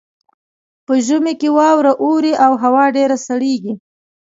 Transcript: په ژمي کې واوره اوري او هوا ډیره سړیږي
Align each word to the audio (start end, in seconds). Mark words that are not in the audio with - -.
په 0.85 0.93
ژمي 1.07 1.33
کې 1.39 1.49
واوره 1.57 1.93
اوري 2.03 2.33
او 2.45 2.51
هوا 2.63 2.85
ډیره 2.95 3.15
سړیږي 3.27 3.73